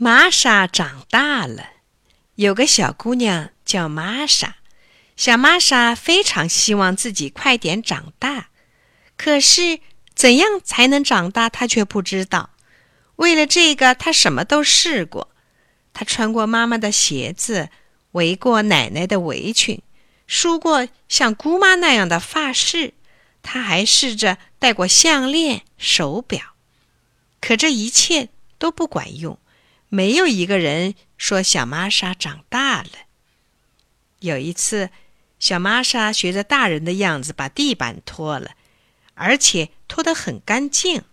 [0.00, 1.70] 玛莎长大了，
[2.36, 4.58] 有个小姑娘叫玛莎。
[5.16, 8.50] 小玛莎非常希望自己快点长大，
[9.16, 9.80] 可是
[10.14, 12.50] 怎样才能长大，她却不知道。
[13.16, 15.32] 为了这个，她什么都试过。
[15.92, 17.68] 她穿过妈妈的鞋子，
[18.12, 19.82] 围过奶奶的围裙，
[20.28, 22.94] 梳过像姑妈那样的发饰。
[23.42, 26.54] 她还试着戴过项链、手表，
[27.40, 28.28] 可这一切
[28.58, 29.36] 都不管用。
[29.90, 32.90] 没有一个人说小玛莎长大了。
[34.20, 34.90] 有一次，
[35.38, 38.50] 小玛莎学着大人的样子把地板拖了，
[39.14, 41.04] 而且拖得很干净。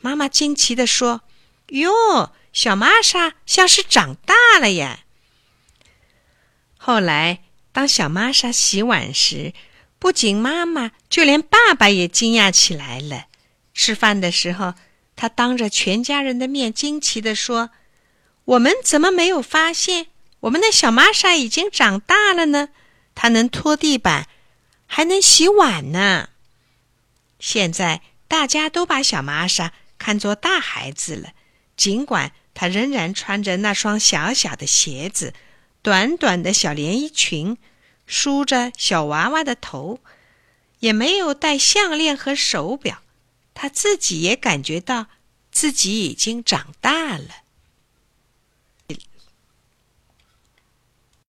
[0.00, 1.22] 妈妈惊奇地说
[1.70, 5.04] ：“哟，小玛莎像是长大了呀！”
[6.76, 9.54] 后来，当小玛莎洗碗时，
[9.98, 13.28] 不仅妈妈，就连爸爸也惊讶起来了。
[13.72, 14.74] 吃饭的时候，
[15.16, 17.70] 他当着全家人的面惊奇地说。
[18.44, 20.08] 我们怎么没有发现
[20.40, 22.68] 我们的小玛莎已经长大了呢？
[23.14, 24.28] 她能拖地板，
[24.86, 26.28] 还能洗碗呢。
[27.38, 31.32] 现在大家都把小玛莎看作大孩子了，
[31.76, 35.32] 尽管她仍然穿着那双小小的鞋子、
[35.80, 37.56] 短短的小连衣裙，
[38.06, 40.00] 梳着小娃娃的头，
[40.80, 42.98] 也没有戴项链和手表。
[43.54, 45.06] 她自己也感觉到
[45.50, 47.43] 自己已经长大了。